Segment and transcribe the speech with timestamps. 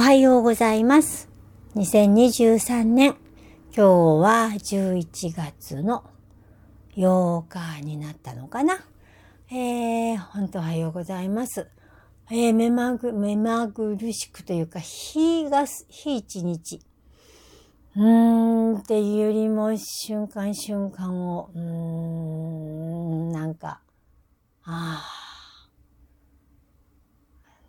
[0.00, 1.28] おはようございます。
[1.76, 3.16] 2023年、
[3.66, 6.04] 今日は11月の
[6.96, 8.82] 8日になったのかな。
[9.50, 11.68] えー、本当おはようございます。
[12.30, 16.80] えー、目まぐ、目まぐるしくというか、日が、日一日。
[17.94, 23.82] うーん、っていうよりも、瞬間瞬間を、うーん、なんか、
[24.64, 25.04] あ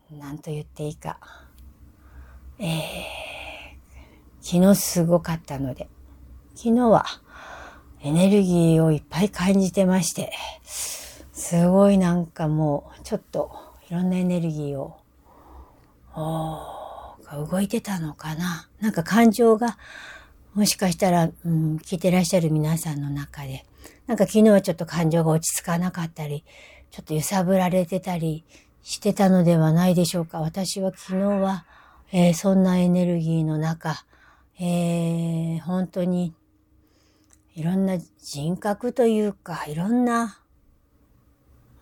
[0.09, 1.20] あ、なんと言っていいか。
[2.61, 5.89] えー、昨日すごかったので、
[6.55, 7.05] 昨日は
[8.02, 10.31] エネルギーをいっぱい感じてまして、
[10.63, 13.52] すごいなんかもうちょっと
[13.89, 18.69] いろんなエネルギーを、ー動いてたのかな。
[18.80, 19.77] なんか感情が
[20.53, 23.66] もしかしたら、うん、聞いてらっしゃる皆さんの中で、
[24.05, 26.43] なんか昨日はちょっと感情が落ち着かなかったり、
[26.91, 28.43] ちょっと揺さぶられてたり
[28.83, 30.41] してたのではないでしょうか。
[30.41, 31.66] 私は昨日は、
[32.13, 34.05] えー、そんなエネルギーの中、
[34.59, 36.33] えー、本当に
[37.55, 40.39] いろんな人格というか、いろんな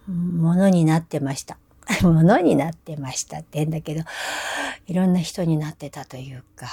[0.08, 1.58] ものになってました。
[2.04, 4.04] ものになってましたって言うんだけど、
[4.86, 6.68] いろんな人になってたというか、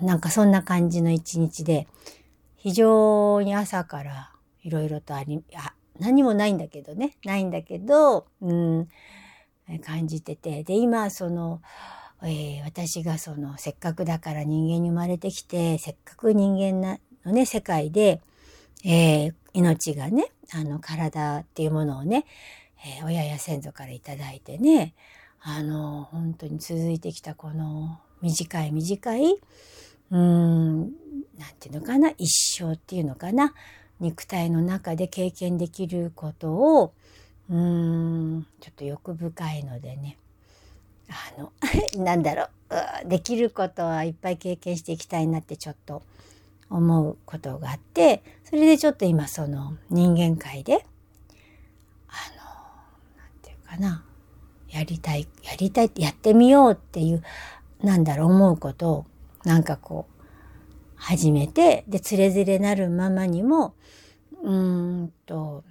[0.00, 1.86] なんかそんな感じの一日で、
[2.56, 8.88] 非常に朝からいろいろとあり、あ、何もないんだけどね、ないんだけど、うん、
[9.84, 11.60] 感じてて、で、今、その、
[12.24, 18.20] えー、私がその、せっかくだから人間に生まれてきて、せっかく人間なのね、世界で、
[18.84, 22.24] えー、命がね、あの、体っていうものをね、
[22.84, 24.94] えー、親や先祖からいただいてね、
[25.40, 29.36] あの、本当に続いてきたこの短い短い、
[30.10, 30.90] うん、なん
[31.58, 33.54] ていうのかな、一生っていうのかな、
[33.98, 36.92] 肉体の中で経験できることを、
[37.50, 40.18] うん、ちょっと欲深いのでね、
[41.36, 41.52] あの、
[42.04, 42.44] なんだろ
[43.04, 46.02] う、できることはいっぱい経験していきたいなってちょっと
[46.70, 50.86] 思うことがあって、それでちょっと今その人間界で
[52.08, 52.44] あの
[53.16, 54.04] なんていう、かな。
[54.72, 57.22] やりたい、やりたいってやってみようっていう、
[57.82, 59.06] なんだろう、思うことを、
[59.44, 60.22] なんかこう、
[60.96, 63.74] 始めて、で、つれづれなるままにも、
[64.42, 65.62] うんと、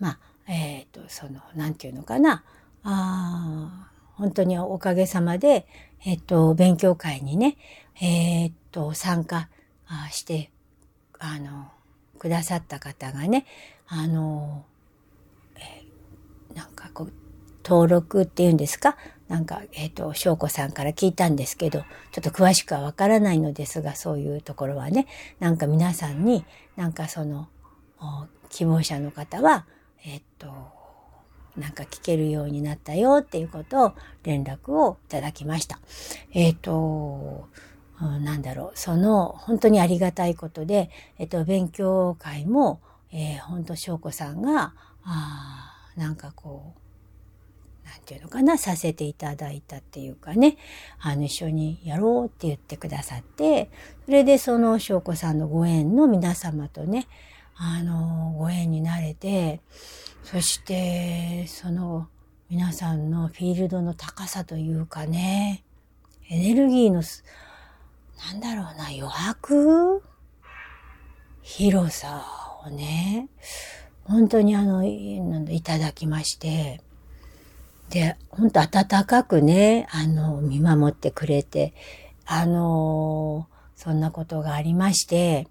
[0.00, 0.18] まあ、
[0.48, 2.42] えっ、ー、と、その、なんていうのかな。
[2.84, 5.66] あ本当におかげさまで、
[6.04, 7.56] えっ、と、勉強会にね、
[8.00, 9.48] えっ、と、参加
[10.10, 10.50] して、
[11.18, 11.70] あの、
[12.18, 13.46] くださった方がね、
[13.86, 14.64] あの、
[15.56, 17.12] えなんかこう、
[17.64, 18.96] 登録っていうんですか？
[19.28, 25.06] なんか、えっ、ー、と、翔子さんから聞いたんですけど、ちょっと詳しくはわからないのですが、そういうところはね、
[25.38, 26.44] なんか皆さんに、
[26.76, 27.48] なんかその、
[28.50, 29.66] 希望者の方は、
[30.04, 30.71] えっ、ー、と、
[31.56, 33.92] なんか聞けるようになったよっていうことを
[34.22, 35.78] 連絡をいただきました。
[36.32, 37.48] えっ、ー、と、
[38.00, 42.80] なんだろう、その本当にありがたいことで、えっ、と、勉強会も、
[43.12, 44.74] えー、本当翔子さんが、
[45.04, 50.56] あなんかこう、なんていうのかな、させていただいたっていうかね、
[51.00, 53.70] あの、一緒にやろうって言ってくださって、
[54.06, 57.06] それでその翔子さんのご縁の皆様とね、
[57.54, 59.60] あの、ご縁になれて、
[60.24, 62.08] そして、その
[62.48, 65.64] 皆さんのフィールドの高さというかね、
[66.28, 67.02] エネルギーの、
[68.26, 70.02] なんだろうな、余白？
[71.42, 72.24] 広さ
[72.64, 73.28] をね、
[74.04, 76.80] 本当にあの、いただきまして、
[77.90, 81.74] で、本当温かくね、あの、見守ってくれて、
[82.24, 85.48] あの、そんなことがありまして、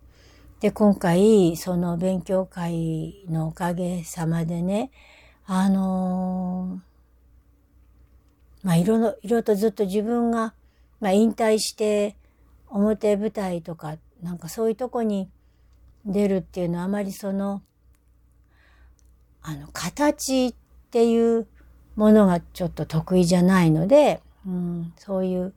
[0.62, 4.92] で、今回、その勉強会のおかげさまでね、
[5.48, 6.80] あの、
[8.62, 10.54] まあ、いろいろ、いろいろとずっと自分が、
[11.00, 12.16] まあ、引退して、
[12.70, 15.32] 表舞台とか、なんかそういうとこに
[16.06, 17.64] 出るっていうのはあまりその、
[19.42, 20.54] あの、形っ
[20.92, 21.48] ていう
[21.96, 25.56] ものがちょっと得意じゃないので、うん、そういう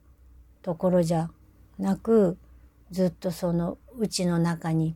[0.63, 1.29] ところじゃ
[1.77, 2.39] なく、
[2.89, 4.95] ずっとそのうちの中に、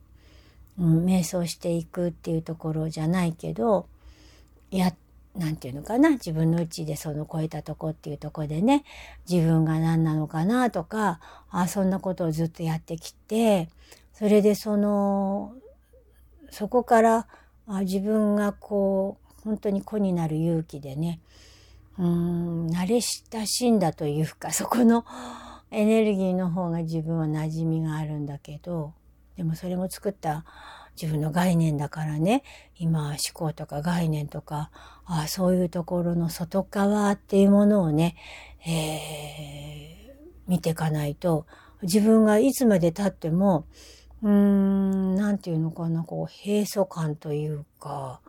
[0.79, 3.87] うん、瞑想していくっていうところじゃないけど、
[4.71, 4.93] や、
[5.35, 8.83] なんていうのかな、自分のうちでその超えたとこっていうとこでね、
[9.29, 13.69] 自分が何なのかなとか、あそんなことをずっとやってきて、
[14.13, 15.53] それでその、
[16.51, 17.27] そこから
[17.67, 21.19] あ自分がこう、本当に子になる勇気でね、
[21.97, 25.05] うん、慣れ親しんだというか、そこの
[25.71, 28.93] エネルギーの方が自分は馴染みがあるんだけど、
[29.39, 30.43] でもそれも作った
[31.01, 32.43] 自分の概念だからね、
[32.75, 34.69] 今思考とか概念とか、
[35.05, 38.17] あそういうところの外側っていうものをね、
[38.67, 41.45] えー、見ていかないと、
[41.83, 43.65] 自分がいつまで経っても、
[44.21, 48.19] うーん、なんていうのかな、こう、閉塞感というか、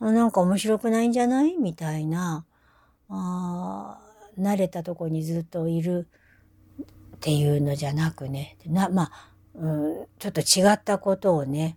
[0.00, 1.56] なんか面白くないんじゃない？
[1.58, 2.44] みたいな、
[3.08, 4.00] あ
[4.36, 6.08] 慣れたとこにずっといる
[6.82, 11.76] っていうのじゃなくね、な、まあ、うん、ちょっと違ったことをね、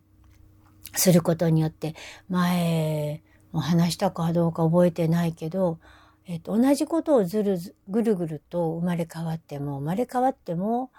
[0.95, 1.95] することによって、
[2.29, 3.21] 前
[3.51, 5.79] も話したかどうか覚えてないけど、
[6.25, 10.91] えっと、同じことをずるぐるぐると生まれ変わっても、生まれ変わっても、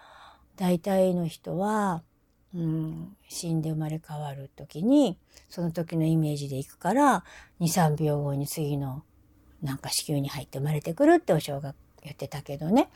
[0.57, 2.03] 大体の人は、
[2.55, 5.19] うん、死んで生まれ変わる時に、
[5.49, 7.25] その時のイメージでいくから、
[7.61, 9.05] 2、3秒後に次の
[9.63, 12.89] なんか子宮に入って生まれてくるってお正が言ってたけどね。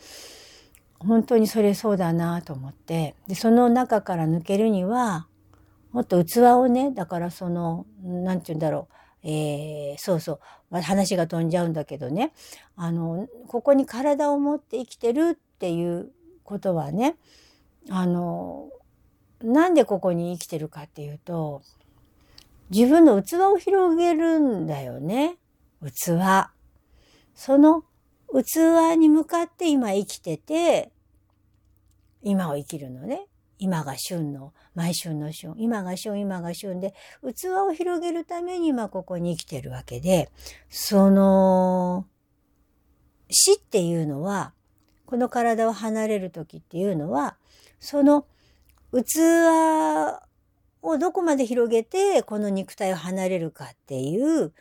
[0.98, 3.14] 本当にそれそうだなと思って。
[3.26, 5.26] で、その中から抜けるには、
[5.92, 8.94] もっと器をね、だからその、なんて言うんだろう。
[9.26, 12.32] えー、そうそう、話が飛んじゃうんだけどね。
[12.76, 16.12] あの、ここに体を持って生きてるっていう
[16.42, 17.16] ことはね、
[17.88, 18.68] あの、
[19.42, 21.62] なんでここに生きてるかっていうと、
[22.70, 25.38] 自分の器を広げるんだよね。
[25.84, 26.50] 器。
[27.34, 27.84] その
[28.42, 30.90] 器に向かって今生きてて、
[32.22, 33.26] 今を生きるのね。
[33.58, 35.54] 今が旬の、毎春の旬。
[35.56, 40.30] 今が旬、今が旬で、器を広げるために今ここに生きてるわけで、
[40.68, 42.06] その、
[43.30, 44.52] 死っていうのは、
[45.06, 47.36] この体を離れる時っていうのは、
[47.78, 48.26] その
[48.92, 50.20] 器
[50.82, 54.52] をどこまで広げてこの肉体を離れるかっていう、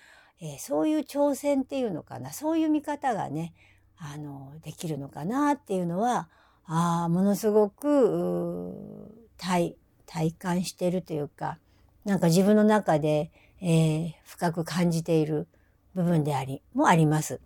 [0.44, 3.54] えー、そういう挑戦っていうのかなそういう見方がね
[3.98, 6.28] あのできるのかなっていうのは
[6.66, 9.76] あものすごく体
[10.06, 11.60] 体感してるというか
[12.04, 13.32] なんか自分の中で、
[13.62, 15.48] えー、深く感じている
[15.96, 17.40] 部分でありもあります。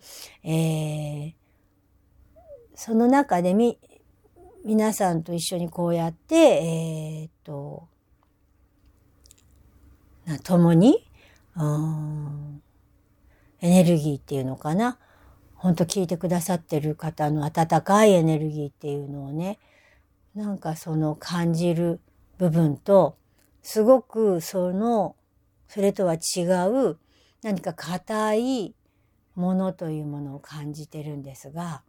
[0.44, 1.34] えー、
[2.74, 3.78] その中でみ
[4.66, 7.88] 皆さんと一緒にこうやってえー、っと
[10.44, 11.08] 共に
[11.56, 12.62] うん
[13.62, 14.98] エネルギーっていうのかな？
[15.56, 19.58] ほんと聞いてくださってる方の温かいエネルギーっていうのをね、
[20.36, 22.00] なんかその感じる
[22.38, 23.18] 部分と、
[23.64, 25.16] すごくその、
[25.68, 26.98] それとは違う
[27.42, 28.76] 何か硬い
[29.36, 31.82] ものというものを感じてるんですが、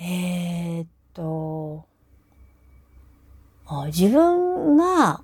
[0.00, 1.84] えー、っと、
[3.86, 5.22] 自分が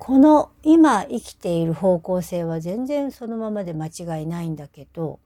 [0.00, 5.20] この今生きている方向性は全然そのままで間違いないんだけど、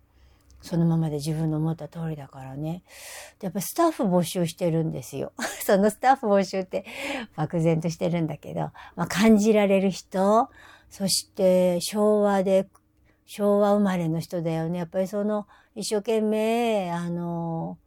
[0.62, 2.82] そのままで自分の思った通りだからね。
[3.40, 5.32] やっぱスタッフ募集してるんですよ。
[5.64, 6.84] そのスタッフ募集って
[7.36, 10.50] 漠然としてるんだけど、まあ、感じられる人、
[10.90, 12.66] そして昭和で、
[13.26, 14.80] 昭和生まれの人だよね。
[14.80, 17.78] やっぱりその一生懸命、あの、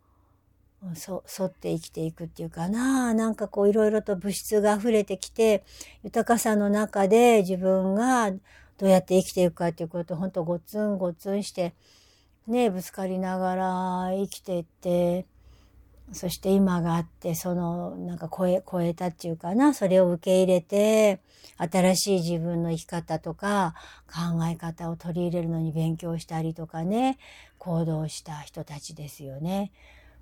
[0.97, 3.13] そ沿って生きていくっていうかな。
[3.13, 5.63] なんかこういろいろと物質が溢れてきて
[6.03, 11.73] 豊かさの中で自分がどうやって生きていくかっていうことをほんとごつんごつんして
[12.47, 13.65] ねぶつかりながら
[14.11, 15.25] 生きていって
[16.13, 19.73] そして今があってそのなんか超え超えたっていうかな。
[19.73, 21.19] それを受け入れて
[21.57, 23.73] 新しい自分の生き方とか
[24.07, 27.17] 考え方を取り入れるのに勉強したりとかね。
[27.57, 29.71] 行動した人たちですよね。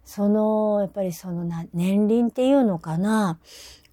[0.05, 3.39] その、やっぱりそのな、年輪っていうのかな。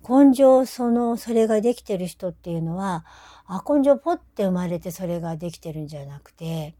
[0.08, 3.04] 根性、その、それができてる人っていうのは、
[3.46, 6.74] あ、根性ポって生まれてそれができてるんじゃなくて、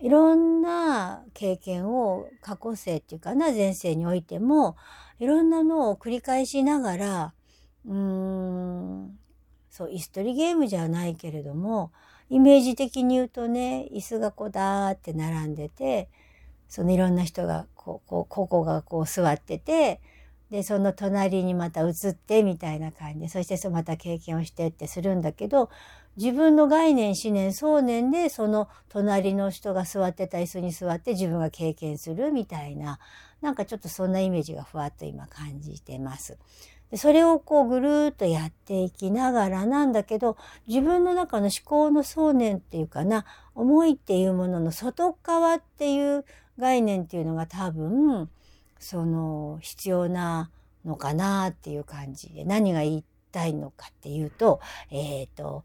[0.00, 4.76] いろんな経験を過去世っていうかな、前世においても、
[5.18, 7.34] いろんなのを繰り返しながら、
[7.86, 9.18] うーん、
[9.70, 11.92] そう、椅子取りゲームじゃないけれども、
[12.30, 16.08] イメージ的に言うとね、椅子がこうだーって並んでて、
[16.68, 20.00] そのいろんな人がこう、こう、ここがこう座ってて、
[20.50, 25.70] で、その隣にまた移ってみたいな感じで、そしてそまた経験をしてってするんだけど、
[26.16, 32.98] 自分の概念、思念、想念で、その隣の人が座ってた椅子に座って自分が経験するみたいな、
[33.40, 36.38] なんかちょっとそんなイメージがふわっと今感じてます。
[36.90, 40.36] でそれをこうぐるーっとやっていきながらなんだけど、
[40.68, 46.24] 自分の中の思考の想念っていうかな、思いっていうものの外側っていう
[46.58, 48.30] 概念っていうのが多分
[48.78, 50.50] その必要な
[50.84, 55.64] のかなっていう感じで何が言いたいのかっていうとえっ、ー、と、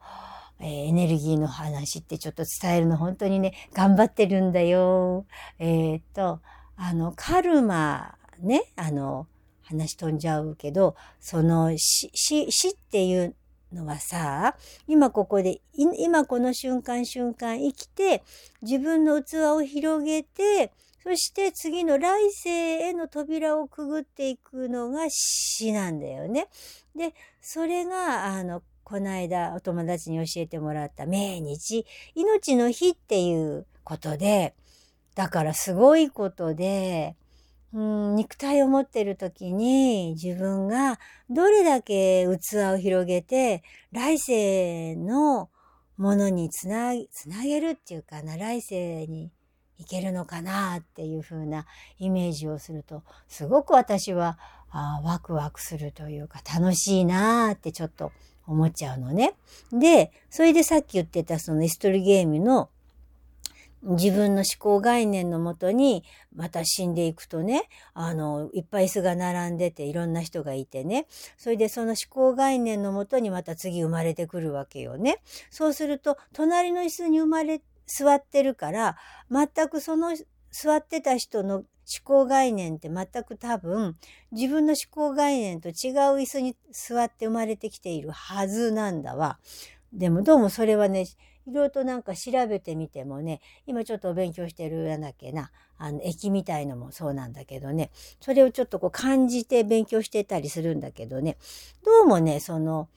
[0.59, 5.25] えー、エネルギーの話ってちょっと伝えるの本当にね頑張ってるんだよ。
[5.59, 6.41] えっ、ー、と
[6.75, 9.27] あのカルマねあの
[9.63, 13.35] 話飛んじゃうけどその死死死っていう
[13.73, 14.55] のはさ、
[14.87, 18.23] 今ここで、今この瞬間瞬間生きて、
[18.61, 20.71] 自分の器を広げて、
[21.03, 26.47] そして次の来世への扉をくぐっていくのが死なんだよね。
[26.95, 31.85] で、それが、あの、この間お友達に教えてもらった命日、
[32.15, 34.55] 命の日っていうことで、
[35.15, 37.15] だからすごいことで、
[37.73, 40.99] うん、肉体を持ってる時に自分が
[41.29, 45.49] どれだけ器を広げて来世の
[45.97, 49.31] ものにつなつなげるっていうかな来世に
[49.77, 51.65] いけるのかなっていう風な
[51.99, 54.37] イメージをするとすごく私は
[54.71, 58.11] あワクワクするというか楽しいなってちょっと
[58.49, 59.35] 思っちゃうのね。
[59.71, 62.69] で、それでさっき言ってたそのイストリゲームの
[63.83, 66.03] 自分の思考概念のもとに、
[66.35, 71.07] また死んでいくとね、あの、いっぱい椅子が並んでて、いろんな人がいてね、
[71.37, 75.21] それでその思考概念のもとにまた次生まれてくるわけよね。
[75.49, 78.97] そうすると、隣の椅子に生まれ、座ってるから、
[79.31, 80.15] 全くその
[80.51, 81.65] 座ってた人の思
[82.03, 83.97] 考概念って全く多分
[84.31, 85.73] 自分の思考概念と違う
[86.19, 89.39] 椅子に座って生まれてきているはずなんだわ。
[89.91, 91.07] でもどうもそれはね、
[91.49, 97.89] いろいろとなんか調べてみてもね、今ちょっとお勉強してるやなきゃな、あの、駅みたいのもそうなんだけどね、
[98.21, 101.37] それをちょっとこう感じて勉強してたりするんだけどね、
[101.83, 102.87] どうもね、その、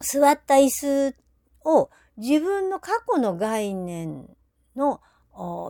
[0.00, 1.16] 座った椅子
[1.64, 4.28] を自分の過去の概念
[4.76, 5.00] の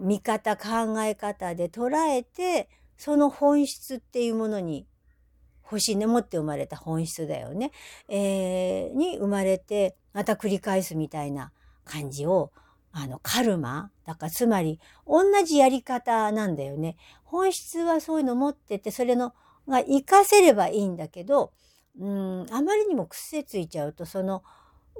[0.02, 4.86] 見方、考え方で捉えて、その本質っていうものに
[5.62, 7.70] 欲しいね、持って生まれた本質だよね。
[8.08, 11.52] えー、に生まれて、また繰り返すみたいな
[11.88, 12.52] 感じを、
[12.92, 16.96] あの、カルマだから、つまり、同じやり方なんだよね。
[17.24, 19.34] 本質はそういうの持ってて、それの、
[19.66, 21.52] が活かせればいいんだけど、
[21.98, 24.42] うん、あまりにも癖ついちゃうと、その、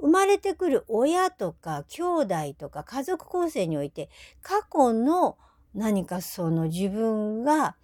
[0.01, 4.09] 生まれてくる親とか兄弟とか家族構成において、
[4.41, 5.37] 過去の
[5.73, 7.75] 何かその自分が、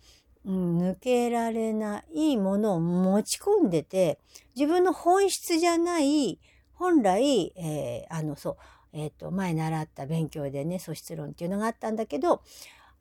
[0.46, 4.20] うん、抜けられないものを持ち込んでて、
[4.56, 6.40] 自分の本質じゃない、
[6.74, 8.58] 本来、えー、あの、そう、
[8.96, 12.42] えっ、ー、と、前習った勉強でね、素質論っていうのがあったんだけど、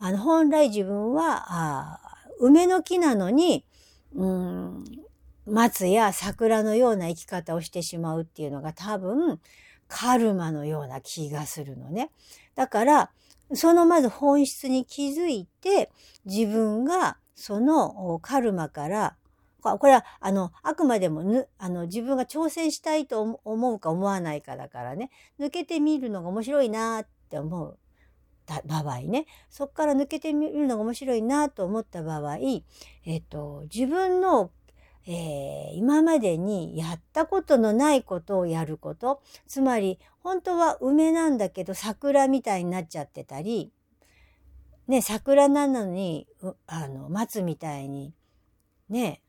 [0.01, 2.01] あの、本来自分は、あ
[2.41, 3.65] 梅の木なのに、
[4.13, 4.85] うん、
[5.47, 9.41] 松や桜のような生き方をしてしまうっていうのが多分、
[9.87, 12.11] カルマのような気がするのね。
[12.57, 13.11] だから、
[13.53, 15.93] そのまず本質に気づいて、
[16.25, 19.17] 自分がそのカルマから、
[19.79, 27.79] これは、あの、あくまでもぬ、あの、自分が挑戦したいと思うか思わないかだからね、抜けてみるのが面白いなって思う。
[28.67, 32.37] 場合ね、そこから抜けてみるのが面白いなと思った場合、
[33.07, 34.51] えっと、自分の
[35.07, 39.21] えー、今までにやったことのないことをやること。
[39.47, 43.71] つまり、本当は梅なんだけど桜みたいになっちゃってたり、
[44.89, 46.27] ね、桜なのに、
[46.67, 48.15] あの、松みたいに、
[48.89, 49.21] ね、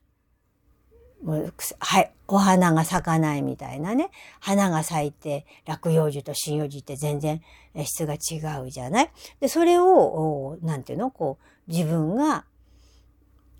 [1.25, 4.11] もうはい、お花が咲かないみたいなね。
[4.39, 7.41] 花が咲いて、落葉樹と針葉樹って全然
[7.83, 9.11] 質が違うじゃない？
[9.39, 12.45] で、それを、なんていうのこう、自分が、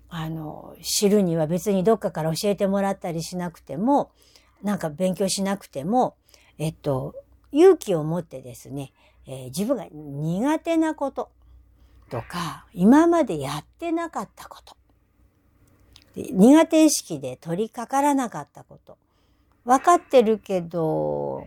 [0.08, 4.12] あの、知るには別にどっかから教えてもらったりしなくても、
[4.62, 6.14] なんか勉強しなくても、
[6.58, 7.14] えっと、
[7.50, 8.92] 勇気を持ってですね、
[9.26, 11.30] えー、自分が苦手なこと
[12.08, 14.76] とか、今までやってなかったこと、
[16.16, 18.96] 苦手意識で取り掛からなかったこと、
[19.64, 21.46] 分かってるけど、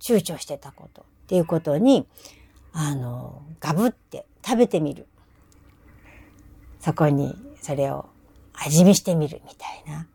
[0.00, 2.06] 躊躇してたことっていうことに、
[2.72, 5.06] あの、ガブって食べてみる。
[6.80, 8.06] そこにそれを
[8.54, 10.06] 味見してみるみたいな。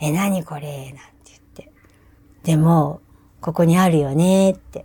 [0.00, 0.92] え、何これ？
[0.92, 1.72] なんて言って。
[2.42, 3.00] でも、
[3.40, 4.84] ここにあるよねって。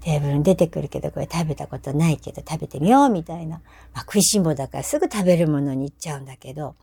[0.00, 3.60] テーブルに出てくるけど、これ食べたことないけど食べてみようみたいな。
[3.92, 6.74] まあ、食いしん坊だからすぐ食べるものに行っちゃうんだけど、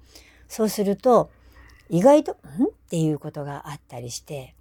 [0.47, 1.29] そうすると、
[1.89, 2.35] 意外と、ん？
[2.35, 2.37] っ
[2.89, 4.55] ていうことがあったりして、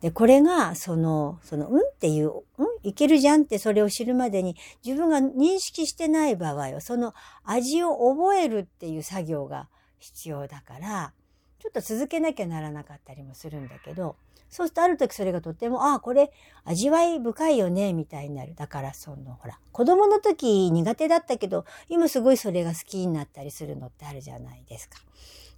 [0.00, 1.80] で、これが、その、その、うん？
[1.80, 2.66] っていう、うん？
[2.82, 7.14] いけるじゃんってそれを知るまでに自分が認識してない場合は、その
[7.44, 11.12] 味を覚えるっていう作業が必要だから、
[11.60, 14.16] ちょっと続けなきゃならなかったりもするんだけど、
[14.52, 16.30] そうするとある時それがとっても、ああ、これ
[16.66, 18.54] 味わい深いよね、みたいになる。
[18.54, 24.98] だからその、ほら、子供の時苦手だったけど、今すごいそれが好きになったりするのってあるじゃないですか。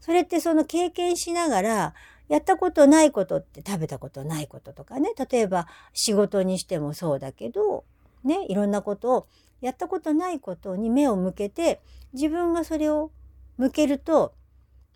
[0.01, 1.95] それってその経験しながら、
[2.29, 5.11] やったことないことって食べたことないこととかね。
[5.29, 7.85] 例えば仕事にしてもそうだけど、
[8.23, 9.27] ね、いろんなことを
[9.61, 11.81] やったことないことに目を向けて、
[12.13, 13.11] 自分がそれを
[13.57, 14.35] 向けると、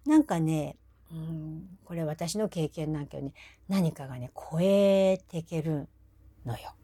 [0.06, 0.76] なんかね、
[1.10, 3.32] うん、これ私の経験なんけどね、
[3.66, 5.88] 何かがね、超えていける
[6.44, 6.74] のよ。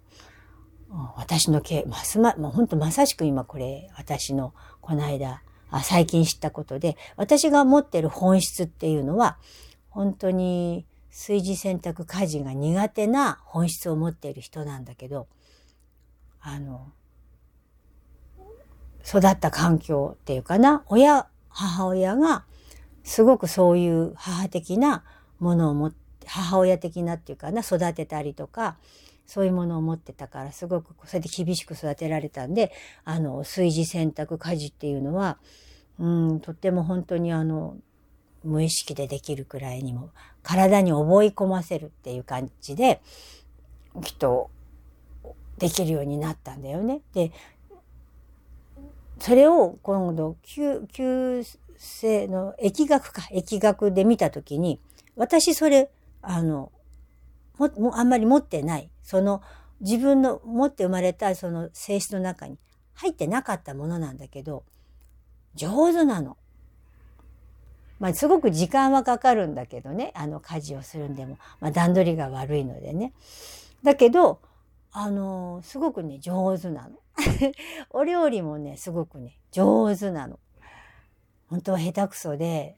[1.18, 9.36] 私の経、ますま、もう本当まさしく今これ、私のこの間、あ最近知ったことで、私が持ってる本質っていうのは、
[9.90, 15.26] 本当に炊事選択家事が苦手な本質を持っている人なんだけど、
[16.40, 16.90] あの、
[19.06, 22.46] 育った環境っていうかな、親、母親が
[23.04, 25.04] すごくそういう母的な
[25.38, 25.96] ものを持って、
[26.26, 28.78] 母親的なっていうかな、育てたりとか、
[29.26, 32.72] そういうものを持ってたから、すごくそれで厳しく育てられたんで、
[33.04, 35.38] あの、炊事選択家事っていうのは、
[35.98, 37.76] うん、とっても本当にあの、
[38.42, 40.10] 無意識でできるくらいにも、
[40.42, 43.00] 体に覚え込ませるっていう感じで、
[44.02, 44.50] きっと、
[45.58, 47.00] できるようになったんだよね。
[47.14, 47.32] で、
[49.20, 51.42] それを今度、急、急
[51.78, 54.80] 性の疫学か、疫学で見たときに、
[55.16, 55.90] 私それ、
[56.22, 56.72] あの、
[57.58, 58.90] も、もあんまり持ってない。
[59.02, 59.42] その、
[59.80, 62.58] 自分の持って生まれたその性質の中に
[62.94, 64.64] 入ってなかったものなんだけど、
[65.54, 66.36] 上手なの。
[68.00, 73.12] まあ、すごく時間はかかるんだけどね、あの、家事をするんでも、まあ、段取りが悪いのでね。
[73.82, 74.40] だけど、
[74.96, 76.98] あのすごくね、上手なの。
[77.90, 80.38] お料理もね、すごくね、上手なの。
[81.54, 82.74] 本当は下手くそで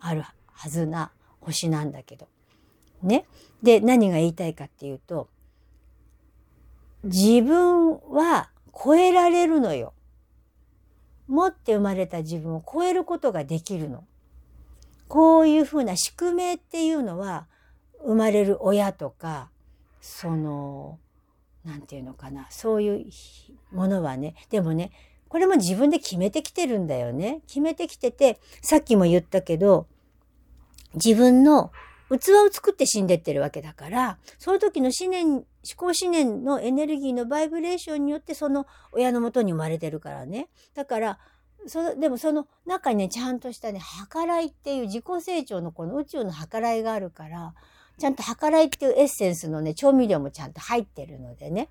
[0.00, 2.26] あるはずな星なんだけど。
[3.00, 3.24] ね。
[3.62, 5.28] で、何が言いたいかっていうと、
[7.04, 9.92] 自分は超えられるのよ。
[11.28, 14.02] 持って生まれた自分を超えることができるの。
[15.06, 17.46] こういうふうな宿命っていうのは、
[18.04, 19.50] 生まれる親とか、
[20.00, 20.98] その、
[21.64, 23.06] なんていうのかな、そういう
[23.70, 24.90] ものはね、でもね、
[25.28, 27.42] これも自分で決めてきてるんだよね。
[27.46, 29.86] 決めてきてて、さっきも言ったけど、
[30.94, 31.72] 自分の
[32.10, 35.44] 器を作って死んでってるわけだから、その時の思念、思
[35.76, 40.48] 考思念のエネルギーのバイブレーションによってその親のもとに生まれてるからね。
[40.74, 41.18] だから、
[41.66, 43.80] そでもその中にね、ちゃんとしたね、
[44.12, 47.54] 計らいっていう自己成長のこの宇宙の計らいがあるから、
[47.98, 51.68] ちゃんと計らいっていうエッセンスのね、調味料もちゃんと入ってるのでね。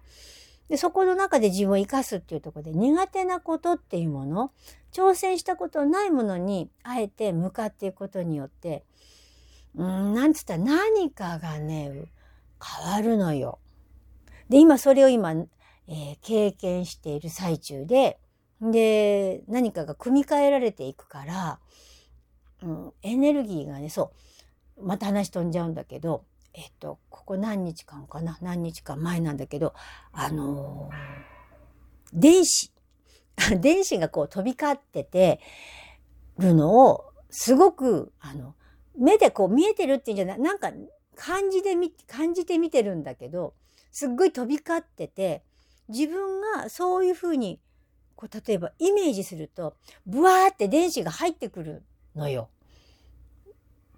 [0.69, 4.51] で、そこの中で自分を生かすっていうところで苦手なことっていうもの、
[4.91, 8.83] 挑戦したことないものにあえて向かっていくことによって、
[9.75, 12.05] うん、なんつったら何かがね、
[12.63, 13.59] 変わるのよ。
[14.49, 18.19] で、今それを今、えー、経験している最中で、
[18.61, 21.59] で、何かが組み替えられていくから、
[22.63, 24.13] うん、エネルギーがね、そ
[24.77, 26.23] う、また話飛んじゃうんだけど、
[26.57, 28.37] えっと、ここ何日間かな？
[28.41, 29.73] 何日間前なんだけど、
[30.13, 32.71] あのー、電子、
[33.59, 35.41] 電子がこう飛び交ってて
[36.37, 38.55] るのを、すごく、あの、
[38.97, 40.71] 目でこう見えてるっていうんじゃない、なんか
[41.15, 43.53] 感じでみ、感じて見てるんだけど、
[43.91, 45.43] すっごい飛び交ってて、
[45.89, 47.59] 自分がそういうふうに、
[48.15, 51.83] こう、例えばイメージすると、ブワーって電子が入ってくる
[52.15, 52.49] のよ。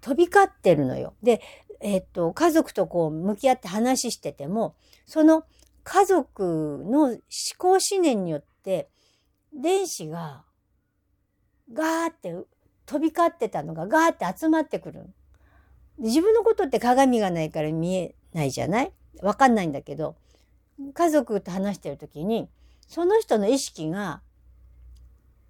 [0.00, 1.14] 飛び交ってるのよ。
[1.22, 1.40] で、
[1.80, 4.74] えっと、家族とこう向き合って話してても、
[5.06, 5.44] その
[5.84, 7.18] 家族の思
[7.56, 8.88] 考思念によって、
[9.54, 10.44] 電子が
[11.72, 12.34] ガーって
[12.84, 15.06] 飛び交ってたのがガーって集まってくる。
[15.98, 18.92] 自分のことって鏡がないから見えないじゃない？
[19.22, 20.16] わかんないんだけど、
[20.94, 22.48] 家族と話してる時に、
[22.86, 24.20] その人の意識が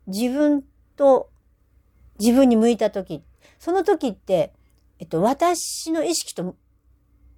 [0.06, 0.64] 自分
[0.96, 1.30] と
[2.18, 3.22] 自分に向いた時、
[3.58, 4.52] その時って、
[4.98, 6.56] えっと、私の意識と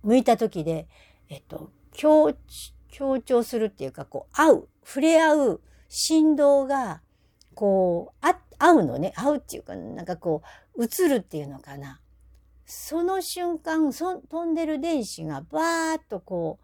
[0.03, 0.89] 向いた時で、
[1.29, 2.35] えっと、強、
[2.89, 7.03] 強調するっていうか、こう、合う、触れ合う振動が、
[7.55, 9.13] こう、あ、合うのね。
[9.17, 10.43] 合うっていうか、なんかこ
[10.77, 12.01] う、映るっていうのかな。
[12.67, 16.59] その瞬間、そ飛んでる電子がバーッとこ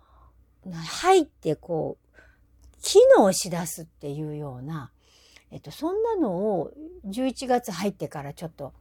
[0.64, 2.16] う、入ってこう、
[2.80, 4.92] 機能しだすっていうような、
[5.50, 6.72] えっと、そんなのを
[7.06, 8.72] 11月入ってからちょっと、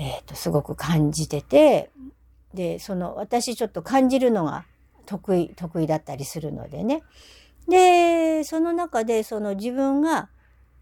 [0.00, 1.90] えっと、すごく感じてて、
[2.54, 4.64] で、その、私ちょっと感じるのが
[5.04, 7.02] 得意、得意だったりするのでね。
[7.68, 10.30] で、その中で、その自分が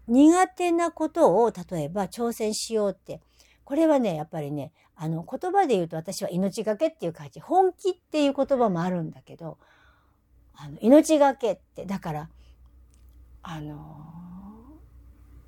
[0.07, 3.19] 苦手なことを、例えば挑戦しようって。
[3.65, 9.57] これはね、やっぱりね、あの、言葉で言うと私は命がけっていう感じ、本気っていう言葉もあるんだけど、
[10.55, 12.29] あの、命がけって、だから、
[13.41, 14.05] あの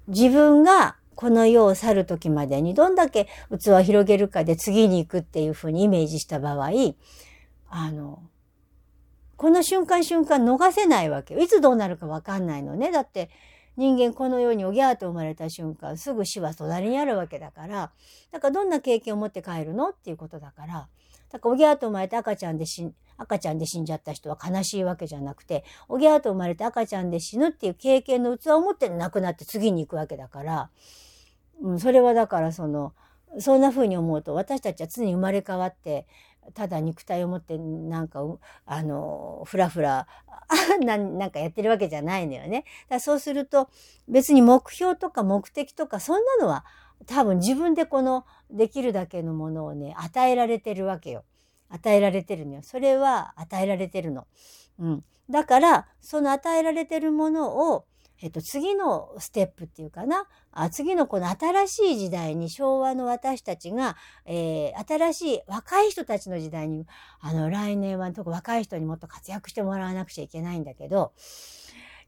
[0.08, 3.28] 自分がこの世を去る時までにどんだけ
[3.60, 6.72] 器を広げるかで次に行くっていうふうにイメージした場合、
[7.70, 8.24] あの、
[9.38, 11.36] この瞬間瞬間逃せないわけ。
[11.36, 12.92] いつどうなるかわかんないのね。
[12.92, 13.30] だって、
[13.78, 17.92] 人間この世におぎゃーと生まれた瞬間、すぐ死は隣にあるわけだから、
[18.32, 19.90] だからどんな経験を持って帰るの？
[19.90, 20.88] っていうことだから、
[21.32, 30.70] だからおぎゃーと生まれて赤ちゃんで死ん赤ちゃんで死んじゃった人は悲しいわけじゃなくて、おぎゃーと生まれて赤ちゃんで死ぬっていう経験の器を持って亡くなって次に行くわけだから、
[31.62, 32.94] うん、それはだからその、
[33.40, 36.06] そんな風に思うと私たちは常に生まれ変わって
[36.54, 38.22] ただ肉体を持ってなんか
[38.66, 40.08] あのふらふら
[40.84, 42.66] なんかやってるわけじゃないのよね。
[42.90, 43.70] だそうすると
[44.10, 46.66] 別に目標とか目的とかそんなのは
[47.06, 51.24] 多分自分でこのできるだけのものをね与えられてるわけよ。
[51.70, 52.62] 与えられてるのよ。
[52.64, 54.28] それは与えられてるの。
[54.80, 55.04] うん。
[55.30, 57.86] だからその与えられてるものを
[58.22, 66.86] えっと、次のステップっていうかな、あ次のこの新しい時代に昭和の私たちが、えー、新しい若い人たちの時代に、
[67.20, 71.14] あの、来年は特若い人にもっと活躍してもらわなくちゃいけないんだけど、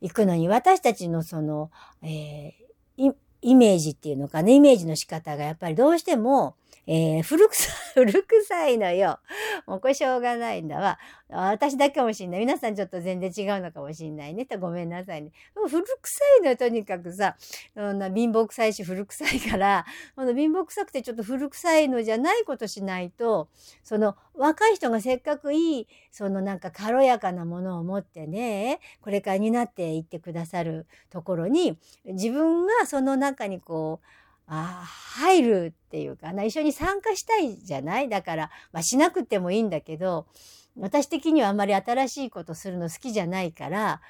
[0.02, 1.72] 行くのに私たちのその、
[2.04, 6.56] えー、イメージっていうのかね、イメージの仕方がやっぱりどうしても、
[6.86, 7.74] えー、古臭い、
[8.06, 9.20] 古臭いのよ。
[9.66, 11.00] もうこれしょうがないんだわ。
[11.30, 12.42] 私だけかもしんない。
[12.42, 14.46] 皆さんちょっと全然違うのかもしんないね。
[14.46, 15.32] とごめんなさいね。
[15.56, 15.84] 古臭
[16.40, 17.36] いのよ、とにかくさ。
[17.74, 23.50] そんな貧乏臭いし古臭いから、この貧乏臭くてちょっと古臭いのじゃないことしないと、
[23.84, 34.08] その若い人がせっかくいい、そのなんか軽やかなものを持ってね、これから担っていってくださるところに、自分がその中にこう、
[34.54, 38.10] あ入るっていうかな、一緒に参加したいじゃない？
[38.10, 40.28] だから、まあしなくてもいいんだけど、
[40.78, 44.02] 私的にはあんまり新しいことするの好きじゃないから、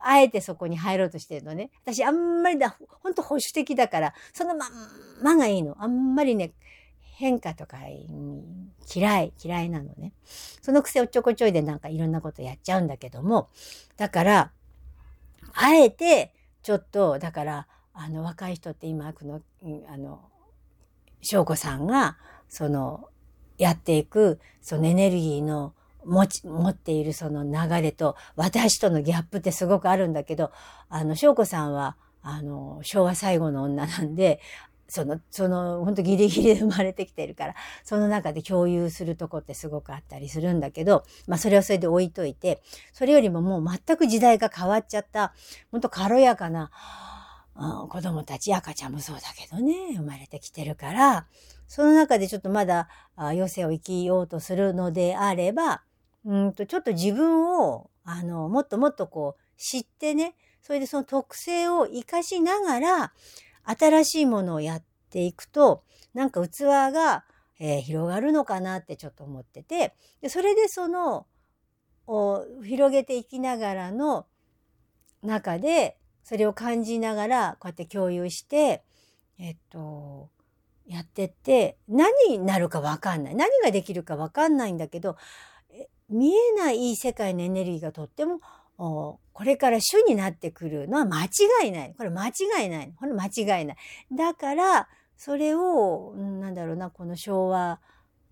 [0.00, 1.70] あえてそこに入ろうとしてるのね。
[1.84, 4.72] 私あんまりだ、ほんと保守的だから、そのまん
[5.22, 5.76] まがいいの。
[5.78, 6.52] あんまりね、
[7.00, 7.78] 変化とか
[8.94, 10.12] 嫌い、嫌いなのね。
[10.60, 13.48] そのくせおっちょこちょいでなんかいろんなことやっちゃうんだけども、
[13.96, 14.52] だから、
[15.54, 19.42] あえて、ちょっと、だから、あの、若い人って今、この、
[19.88, 20.28] あの、
[21.20, 22.16] 翔子さんが、
[22.48, 23.08] その、
[23.58, 25.74] やっていく、そのエネルギーの
[26.04, 30.50] 持ち、持っているその流れと、私とのギャップってすごくあるんだけど、
[30.88, 34.40] あの、翔子さんは、あの、昭和最後の女なんで、
[34.88, 45.32] その、その、本当ギリギリで生まれてきてるから、その中で共有するとこってすごくあったりするんだけど、まあそれはそれで置いといて、それよりももう全く時代が変わっちゃった、
[45.70, 46.70] 本当軽やかな、
[47.54, 51.26] うん、子供たち、赤ちゃんもそうだけどね、生まれてきてるから、
[51.68, 55.82] その中でちょっとまだ余生を生きようとするのであれば、
[56.24, 63.12] うんとちょっと自分を、あの、もっともっとこう、知ってね、それでその特性を活かしながら、
[63.64, 65.84] 新しいものをやっていくと、
[66.14, 66.60] なんか器
[66.92, 67.24] が、
[67.58, 71.26] えー、広がるのかなってちょっと思ってて、でそれでその、
[72.64, 74.26] 広げていきながらの
[75.22, 78.82] 中で、それを感じながらこうやって共有して
[79.38, 80.30] えっと
[80.86, 85.16] やってって何になるか分かんない何ができるか分かんないんだけど
[86.08, 88.40] 見えない世界のエネルギーがとっても
[89.32, 91.94] これから主になってくるのは間違いない。
[91.96, 92.92] これ間違いない。
[92.98, 93.76] これ間違いない。
[94.12, 97.80] だから、それを、なんだろうな、この昭和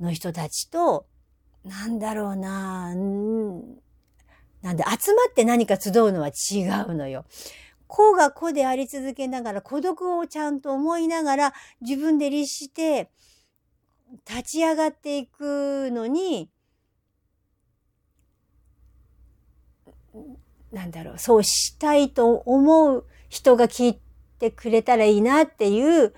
[0.00, 1.06] の人たちと、
[1.64, 2.94] なんだろうな、
[4.62, 7.24] なんで集まって何か集うのは違うのよ。
[7.90, 13.10] 子が子であり続けながら、孤独をちゃんと思いながら、自分で律して、
[14.28, 16.48] 立ち上がっていくのに、
[20.70, 24.00] なんだろう、そうしたいと思う人が聞い
[24.38, 26.14] てくれたらいいなっていう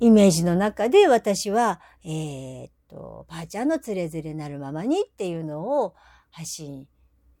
[0.00, 5.94] イメージの中で私は、えー、っと、ばあちゃんのつれづれなるままにっていうのを
[6.32, 6.88] 発信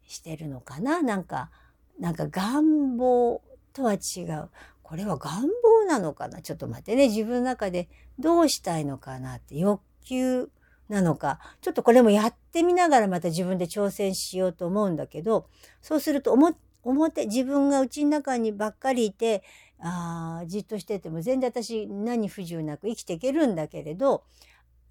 [0.06, 1.02] してるのかな。
[1.02, 1.50] なんか、
[1.98, 3.42] なんか願望
[3.74, 4.48] とは違う。
[4.82, 6.40] これは願望なのかな？
[6.40, 7.08] ちょっと待ってね。
[7.08, 10.48] 自分の中でどうしたいのかなって欲求
[10.88, 11.40] なのか。
[11.60, 15.48] ちょっとこれもやってみながらまた自分で挑戦しようと思うんだけど、
[15.82, 16.36] そうすると
[16.82, 19.42] 表、自分が家の中にばっかりいて、
[19.80, 24.24] あじっとしてても全然私何不自由なく生きていけるんだけれど、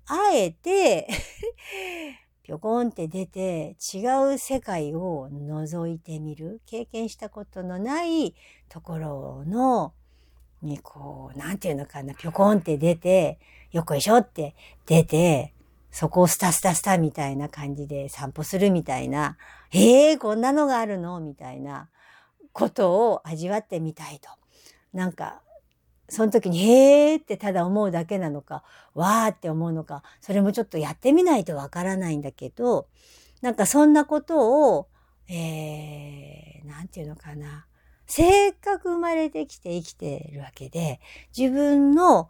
[0.07, 1.07] あえて
[2.43, 6.61] ぴょこんって出て違う世界を覗いてみる。
[6.65, 8.35] 経験したことのない
[8.67, 9.93] ところの
[10.61, 12.13] にこうなんていうのかな。
[12.13, 13.39] ぴょこんって出て
[13.71, 15.53] よこいしょって出て
[15.89, 19.37] そこをスタスタスタみたいな感じで散歩するみたいな。
[19.71, 21.21] ええー、こんなのがあるの？
[21.21, 21.87] みたいな
[22.51, 24.29] ことを味わってみたいと。
[24.91, 25.42] なんか
[26.13, 32.87] その時に、へーってただ思うだけなのか、わーって思うのか、それもちょっとやってみないとわからないんだけど、
[33.41, 34.87] なんかそんなことを、
[35.27, 37.65] えー、なんていうのかな、
[38.05, 40.99] せっかく生まれてきて生きてるわけで、
[41.35, 42.29] 自分の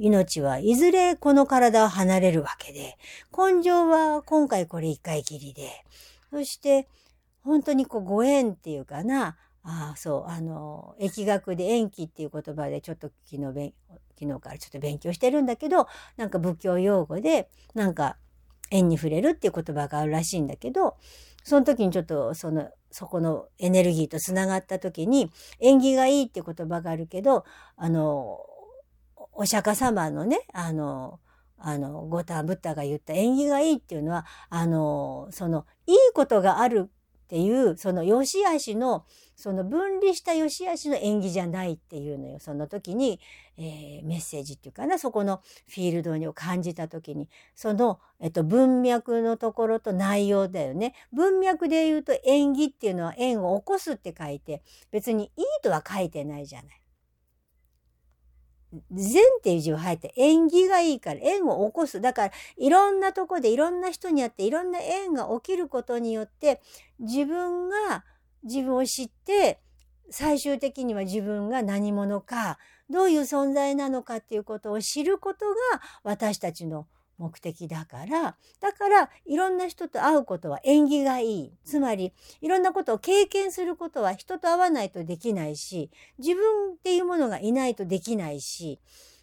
[0.00, 2.98] 命はいずれこの体を離れるわけで、
[3.34, 5.70] 根性は今回これ一回きりで、
[6.30, 6.88] そして
[7.42, 13.74] 本当にこうご縁っていうかな、ああ、そう、あの、疫学で延期っていう言葉でちょっと昨日
[14.18, 18.16] 昨日からちょっと勉強してるんだけど、なんか仏教用語で、なんか
[18.70, 20.96] 縁に触れるっていう言葉があるらしいんだけど、
[21.42, 27.44] その時にちょっとその、そこのエネルギーとつながった時に、縁起がいいっていう言葉があるけど、
[27.76, 28.38] あの、
[29.32, 31.20] お釈迦様のね、あの、
[31.58, 36.90] あの、ゴタンブッダが言った縁起がいいっていうのは、あの、その、いいことがある
[37.30, 39.04] っていう、その良し悪しの、
[39.36, 42.40] その分離した良し悪しの縁起じゃないっていうのよ。
[42.40, 43.20] その時に、
[43.56, 50.92] えー、メッセージっていうかな、そこのフィールドを感じた時に、その、えっと、文脈のところと内容だよね。
[51.12, 56.80] 文脈で言うと縁起っていうのは縁を起こすって書いて、別にいいとは書いてないじゃない。
[58.92, 62.00] 善っていう字を入って縁起がいいから縁を起こす。
[62.00, 66.60] だからいろんなとこでいろんな人に会っていろんな縁が起きることによって
[66.98, 68.04] 自分が
[68.44, 69.60] 自分を知って
[70.10, 76.86] 最終的には自分が何者かどういう存在なのかっていうことを知ることが私たちの
[77.20, 81.52] 目的だから、だからいろんな人と会うことは縁起がいい。
[81.64, 88.80] つまりいろんなことを経験することは人と会わないとできないし、自分っていうものがいないとできないし、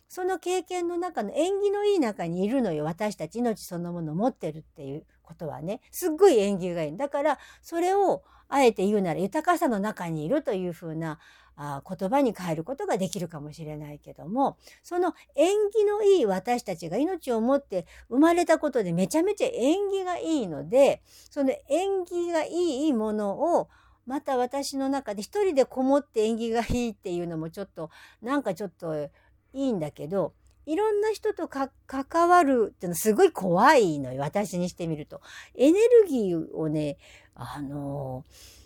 [0.07, 2.85] その経験の中の縁起のいい中にいるのよ。
[2.85, 5.81] 私たち命そのものを持ってるっていうことはね。
[5.91, 6.97] すっごい縁起がいい。
[6.97, 11.19] だから、それをあえて言うなら豊かさの中にいるというふうな
[11.57, 23.69] あ言葉に変えることができるかもしれないけども、その縁起のいい私たちが命を持って生まれたことでめちゃめちゃ縁起がいいので、その縁起がいいものを
[24.05, 27.89] また私の中で一人でこもって縁起がいいっていうのもちょっと、
[28.21, 29.09] なんかちょっとい
[29.53, 30.33] いんだけど、
[30.65, 34.21] いろんな人と関わるっていうのはすごい怖いのよ。
[34.21, 35.21] 私にしてみると。
[35.55, 36.97] エネルギーをね、
[37.35, 38.56] あのー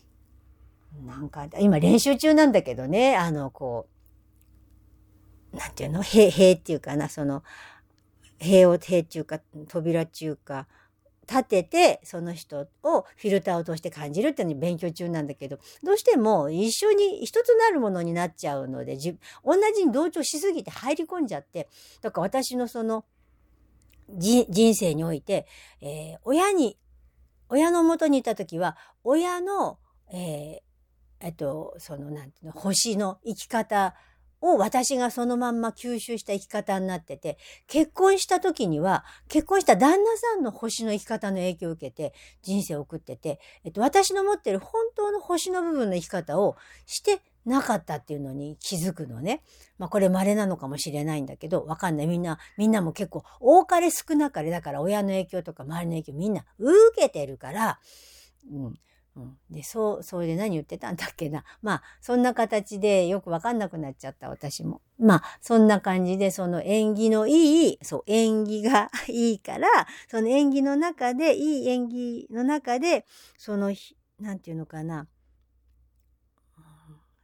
[1.05, 3.87] なんか、今練習中なんだけどね、あの、こ
[5.53, 6.01] う、なんていうの？
[6.01, 7.43] 塀、塀っていうかな、その、
[8.39, 10.67] 塀を、塀っていうか、扉っていうか、
[11.29, 21.69] 立てて、その人をフィルターを通して感じるっていうのに勉強中なんだけど、どうしても一緒に一つなるものになっちゃうので、じ同じに同調しすぎて入り込んじゃって、
[22.01, 23.05] だから私のその、
[24.09, 25.47] 人生において、
[25.79, 26.77] えー、親に、
[27.47, 28.75] 親の元にいた時は、
[29.05, 29.79] 親の、
[30.11, 30.61] えー、
[31.21, 33.95] えっと、その、なんていうの、星の生き方
[34.41, 46.57] を私がそのまんま吸収した生き方になってて、結婚した時には、結婚した旦那さんの星の生き方の影響を受けて人生を送ってて、えっと、私の持ってる本当の星の部分の生き方を
[46.87, 49.43] してなかったっていうのに気づくのね。
[49.77, 52.07] まあこれ稀なのかもしれないんだけど、わかんない。
[52.07, 57.79] みんな、みんなも結構多かれ少なかれだから親の影響とか周りの影響みんな受けてるから、
[58.51, 58.73] うん。
[59.15, 61.43] うん、で、そう、それで何言ってたんだっけな。
[61.61, 64.81] まあ、そんな形でよくわかんなくなっちゃった、私も。
[64.99, 69.67] まあ、そんな感じで、その縁起のいい、そう、縁起が いいから、
[70.09, 73.05] その縁起の中で、いい縁起の中で、
[73.37, 73.73] その、
[74.19, 75.07] なんていうのかな。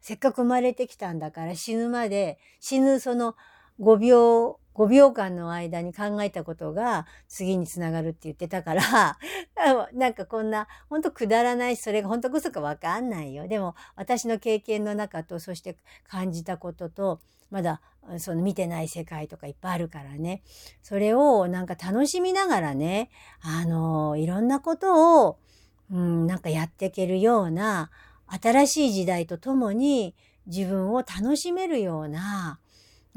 [0.02, 3.36] せっかく生まれてきたんだから死ぬまで、死ぬその
[3.80, 9.18] 5秒5秒間の間に考えたことが次につながるって言ってたから、
[9.94, 13.48] なんかこんな、ほんとくだらないし、それが本当こそかわかんないよ。
[13.48, 15.76] でも私の経験の中と、そして
[16.08, 17.82] 感じたことと、まだ
[18.20, 20.44] その見てない世界とかいっぱいあるからね。
[20.84, 23.10] それをなんか楽しみながらね、
[23.42, 25.40] あの、いろんなことを、
[25.92, 27.90] うん、なんかやっていけるような、
[28.28, 30.14] 新しい時代とともに
[30.46, 32.60] 自分を楽しめるような、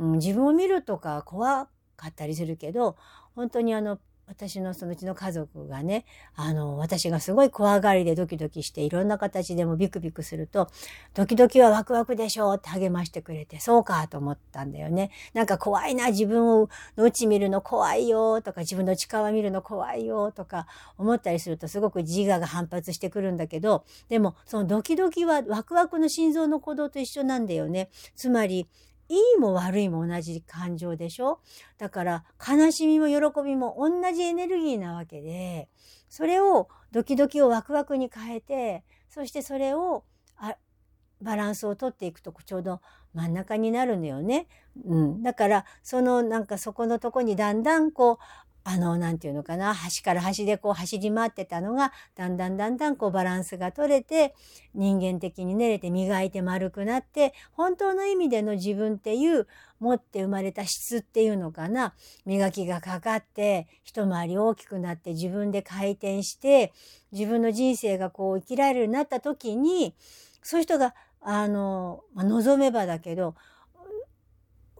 [0.00, 2.96] うん、自分を見るとか怖かったりするけど、
[3.36, 6.04] 本当にあの、私のそのうちの家族がね、
[6.36, 10.68] あの、私がすごい怖がりでドキドキしていろんな形でもビクビクすると、
[11.14, 15.10] ドキドキはワクワクでしょうって励ましてくれて、そうかと思ったんだよね。
[15.34, 27.90] なんか怖いな、自分をのうち見るの怖いよとか、自分の力見るの怖いよとか思ったりするとすごく自我が反発してくるんだけど、でもそのドキドキはワクワクの心臓の鼓動と一緒なんだよね。
[28.14, 28.68] つまり、
[29.10, 31.40] いいも悪いも同じ感情でしょ？
[31.78, 35.68] だから悲しみも喜びも同じエネルギーなわけで、
[36.08, 40.04] それをドキドキをワクワクに変えて、そしてそれを
[40.36, 40.56] あ
[41.20, 42.80] バランスをとっていくとちょうど
[43.12, 44.46] 真ん中になるのよね。
[44.86, 45.22] うん。
[45.22, 48.16] だから、そのなんかそこのとこにだんだんこう、
[48.62, 54.34] あの、なんていうのかな、端から端でこう走り回ってたのが、だんだんだんだんこうバランスが取れて、
[54.74, 59.46] 人間的に練れて磨いて丸くなって、本当の意味での自分っていう、
[59.80, 61.94] 持って生まれた質っていうのかな、
[62.26, 66.72] 磨きがかかって、一回り大きくなって自分で回転して、
[67.12, 69.94] 自分の人生がこう生きられるようになった時に、
[70.42, 73.34] そういう人が、あの、まあ、望めばだけど、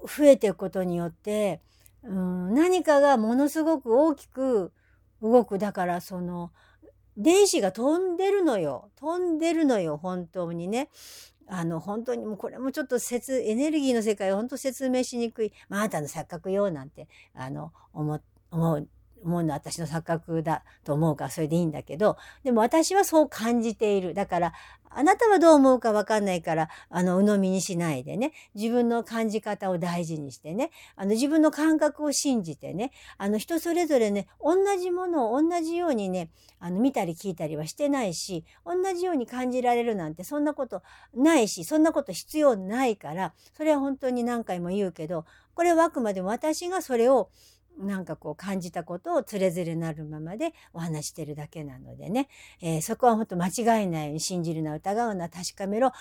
[0.02, 1.60] 増えていくことによって、
[2.02, 4.72] うん、何かがものすごく大きく
[5.22, 5.58] 動く。
[5.58, 6.52] だからその、
[7.16, 8.90] 電子が飛んでるのよ。
[8.96, 10.88] 飛んでるのよ、本当にね。
[11.46, 15.52] あの、本当にもうこれもちょっと説、エネルギーの世界を本当説明しにくい。
[15.68, 18.88] まあ、あなたの錯覚よ、なんて、あの、思、思う
[19.24, 24.14] 思うのは私の錯覚だと思うからそれでいいんだけど、でも私はそう感じている。
[24.14, 24.52] だから、
[24.92, 40.82] あなたはどう思うかわかんないから、あの、鵜呑みにしないでね、自分の感じ方を大事にしてね、あの、自分の感覚を信じてね、あの、人それぞれね、同じものを同じようにね、あの、見たり聞いたりはしてないし、同じように感じられるなんて、そんなこと
[41.14, 47.30] ないし、そんなこと必要ないから、それは本当に何回も言うけど、これはあくまでも私がそれを、
[47.80, 52.28] なんかこう感じたことをつれづれなるままでお話してるだけなのでね、
[52.60, 55.92] えー、そこは本当間違いないように信じるな疑うな確かめろ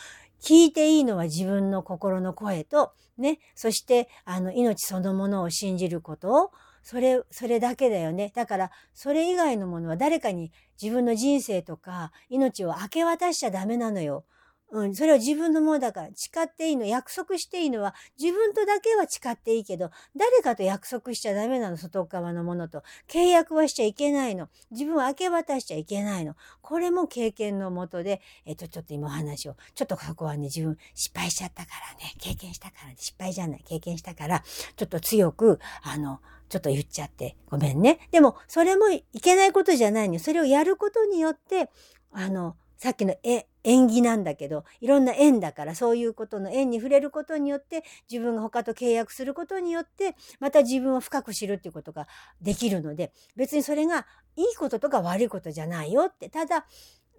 [0.41, 8.31] 聞いていいのは自分の心の声とねそしてあの命そのものを信じることをそれ、それだけだよね。
[8.33, 14.23] だから、それ以外のものは誰かに自分の人生とか命を明け渡しちゃダメなのよ。
[14.71, 22.83] うん、それは自分のものだから、誓っていいの、約束していいのは、自分とだけは誓っていいけど、誰かと約束しちゃダメなの、外側のものと。
[23.07, 24.49] 契約はしちゃいけないの。
[24.69, 26.35] 自分は明け渡しちゃいけないの。
[26.61, 34.43] これも経験のもとで、えっと、ちょっと今お話を、ちょっと過去はね、自分失敗しちゃったからね、経験したからね、失敗じゃない、経験したから、
[34.75, 37.99] ちょっと強く、あの、ちょっと言っちゃって、ごめんね。
[38.11, 41.69] でも、それもいけないことじゃないのよそれをやることによって、
[42.11, 52.07] あの、さっきの絵、縁起なんだけど、いろんな縁だから、そういうことの縁に触れることによって、自分が他と契約することによって、また自分を深く知るっていうことが
[52.41, 56.65] できるので、別にそれがいいこととか悪いことじゃないよって、ただ、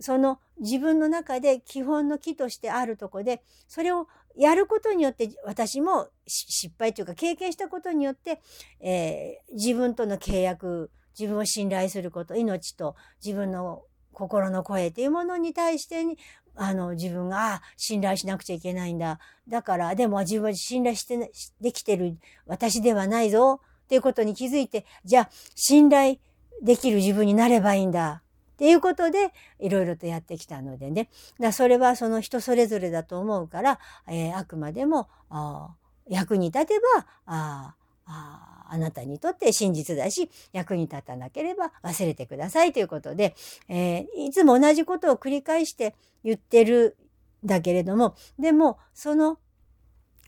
[0.01, 8.41] その自分の中で基本の木としてあるとこで、それをやることによって、私も失敗というか経験したことによって、
[8.81, 16.19] えー、自分との契約、自分を信頼すること、命と自分の心の声っていうものに対してに、
[16.57, 19.19] あの、自分が、あ信頼しなくちゃいけないんだ。
[19.49, 23.61] だから、でも自分は信頼して、できてる私ではないぞ。
[23.85, 26.19] っていうことに気づいて、じゃあ、信頼
[26.63, 28.23] できる自分になればいいんだ。
[28.53, 31.09] っていうことで、いろいろとやってきたのでね。
[31.41, 35.75] だそれはその人それぞれだと思うから、えー、あくまでも、あ
[36.07, 43.35] 役に立てば、あああなたにとって真実だし、役に立たなければ忘れてくださいということで、
[43.69, 46.97] えー、いつも同じことを繰り返して言ってる
[47.45, 49.39] だけれども、でも、その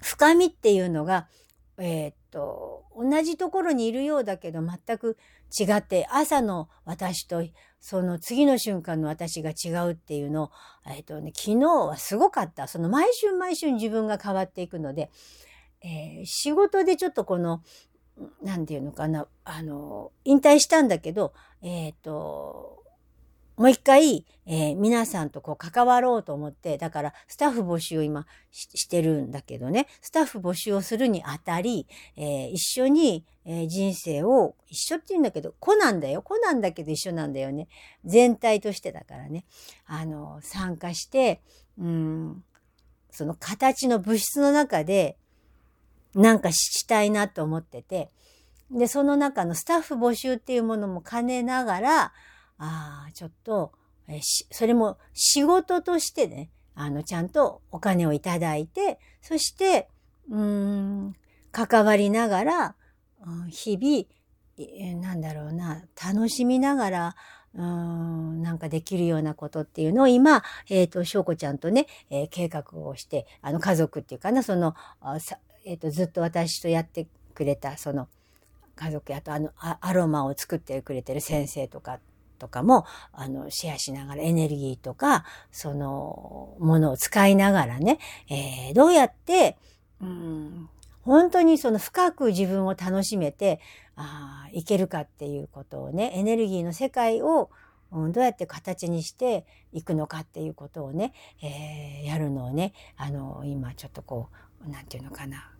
[0.02, 1.28] 深みっていうのが、
[1.78, 5.16] えー、っと、同じところにいるようだけど全く
[5.59, 7.42] 違って、朝の私と
[7.81, 10.50] その次の瞬間の私が違うっていうのを、
[10.87, 12.66] えー、っとね、昨日はすごかった。
[12.68, 15.11] その毎週毎週自分が変わっていくので、
[15.83, 17.62] えー、仕事でちょっとこの、
[18.42, 22.83] なんていうのかな、あの、引退したんだけど、えっ、ー、と、
[23.57, 36.22] もう一回、えー、皆さんとこう関わろうと思って、だからスタッフ募集を今してるんだけどね、スタッフ募集をするにあたり、えー、一緒に、えー、人生を、一緒って言うんだけど、子なんだよ。
[36.22, 37.68] 子なんだけど一緒なんだよね。
[38.05, 39.44] 全体としてだからね。
[39.87, 41.42] あの、参加して、
[41.79, 42.44] うん、
[43.11, 45.18] その形の物質の中で、
[46.14, 48.11] なんかしたいなと思ってて、
[48.70, 52.03] で、その中のスタッフ募集っていうものも兼ねながら、
[52.59, 53.72] ああ、ちょっと、
[54.09, 54.20] え
[54.51, 59.88] それも仕事としてね、あの、ちゃんとお金をいただいて、そして、
[60.31, 61.14] うん、
[61.51, 62.75] 関わりながら、
[63.27, 67.16] うん、日々、なんだろうな、楽しみながら、
[67.55, 74.75] うん、なんかできるようなことっていうのを今、えっ、ー、と、翔子ちゃんとね、えー、計画をして、あの、家族っていうかな、その、
[75.64, 78.09] えっ、ー、と、ずっと私とやってくれた、その、
[78.75, 82.01] 家族やと、あの、アロマを作ってくれてる先生とか、
[82.38, 89.57] とかも、あの、シェアしながらエネルギーとか、その、ものを使いながらね、えー、どうやって、
[90.01, 90.68] うん、
[91.03, 93.61] 本当にその深く自分を楽しめて、
[93.95, 97.51] あいけるかっていうことをね、エネルギーの世界を、
[97.93, 101.12] うん、どうやって形にしていくのかっていうことをね、
[101.43, 104.37] えー、やるのをね、あの、今ちょっとこう、
[104.69, 105.51] なんていうのかな、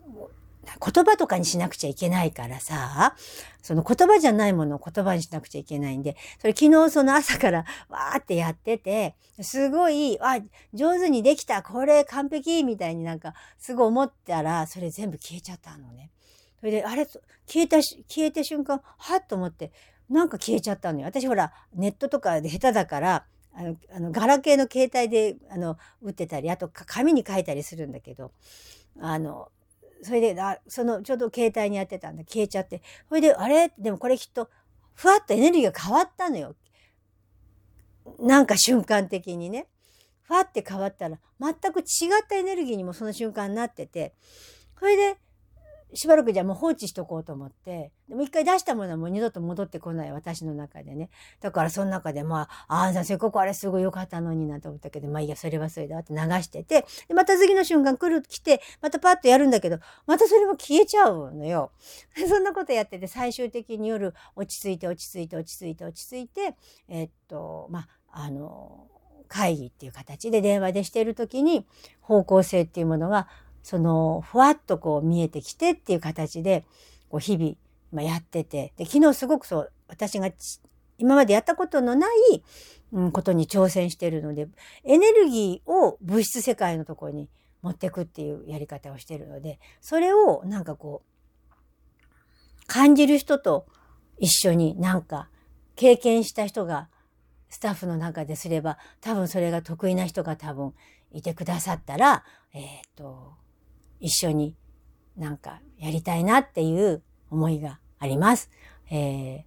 [0.65, 3.15] 言葉とかにしなくちゃいけないからさ、
[3.61, 10.39] その言葉じゃないものを言葉にしなくちゃいけないんで、それ昨日その朝から わーってやってて、すごい、あ、
[10.73, 16.11] 上手にできた、これ完璧みたいになんか、すごい思ったら、それ全部消えちゃったのね。
[16.59, 17.21] それで、あれ、消
[17.57, 19.71] えた、消えた瞬間、はっと思って、
[20.09, 21.05] なんか消えちゃったのよ。
[21.05, 23.25] 私ほら、ネットとかで下手だから、
[23.55, 28.31] あの、あのガラケーの携帯で、あの、打ってたり、あと紙に書いたりするんだけど、
[28.99, 29.51] あの、
[30.01, 32.23] それで、あその、ちょうど携帯にやってたんで。
[32.23, 32.81] 消えちゃって。
[33.07, 33.71] それで、あれ？
[33.77, 34.49] でもこれきっと、
[34.93, 36.55] ふわっとエネルギーが変わったのよ。
[38.19, 39.67] なんか瞬間的にね。
[40.21, 41.85] ふわって変わったら、全く違っ
[42.27, 44.13] たエネルギーにもその瞬間になってて、
[44.77, 45.17] それで、
[45.93, 51.09] しばらくじゃもう放置しとこうと思って、でも一回出したものはもう二度と戻ってこない私の中でね。
[51.41, 61.71] だからその中でまあ、ああ、せっかくあれすごい良かったのになと思ったけど、まあいいや、それはそれだって流してて、で、また次の瞬間来る、来て、またパッとやるんだけど、またそれも消えちゃうのよ。
[62.27, 66.55] そんなことやってて、最終的に夜落ち着いて落ち着いて落ち着いて落ち着いて、
[66.87, 68.87] えっと、まあ、あの、
[69.33, 71.65] 会議っていう形で電話でしている時に
[72.01, 73.27] 方向性っていうものが
[73.63, 76.65] その、ふわっとこう見えてきてっていう形で、
[77.09, 77.55] こう日々、
[77.91, 80.29] まあ、やってて、で、昨日すごくそう、私が
[80.97, 82.43] 今までやったことのない、
[82.91, 84.47] うん、ことに挑戦してるので、
[84.83, 87.29] エネルギーを物質世界のところに
[87.61, 93.65] 持っていくっていうやり方をしてるので、それをなんかこう、感じる人と
[94.19, 95.29] 一緒になんか
[95.75, 96.89] 経験した人が
[97.49, 100.73] スタッフの中ですれば、多分それが得意な人が多分
[101.11, 103.33] いてくださったら、えっ、ー、と、
[104.03, 104.53] 一緒に
[105.15, 107.01] なんかやりたいなっていう
[107.31, 108.51] 思いがあります。
[108.91, 109.43] えー、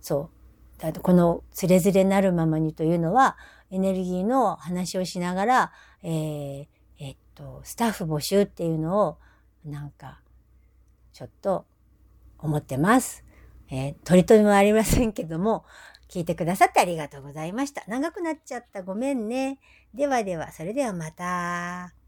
[0.00, 0.30] そ
[0.78, 0.82] う。
[0.82, 3.36] だこのつれづれなるままにというのは、
[3.70, 5.72] エネルギーの話をしながら、
[6.02, 6.66] えー、
[6.98, 9.18] えっと、スタッフ募集っていうのを、
[9.64, 10.20] なんか、
[11.12, 11.64] ちょっと
[12.38, 13.24] 思ってます。
[13.70, 15.64] えー、取り留めもありませんけども、
[16.08, 17.84] 聞いてくださってありがとうございました。
[17.86, 18.82] 長くなっちゃった。
[18.82, 19.60] ごめんね。
[19.94, 22.01] ではでは、それではまた。